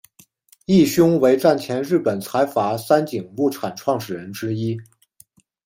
[0.65, 4.75] 义兄为战前日本财阀三井物产创始人之一。